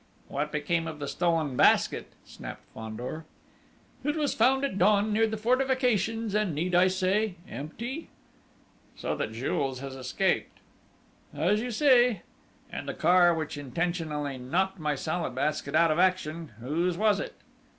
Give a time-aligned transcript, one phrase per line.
[0.29, 3.23] "What became of the stolen Basket?" snapped Fandor.
[4.03, 8.07] "It was found at dawn near the fortifications, and, need I say empty!"
[8.95, 10.57] "So that Jules has escaped?"
[11.35, 12.23] "As you say!..."
[12.71, 17.35] "And the car which intentionally knocked my Salad Basket out of action whose was it?"